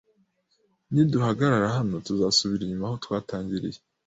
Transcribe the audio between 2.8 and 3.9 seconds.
aho twatangiriye!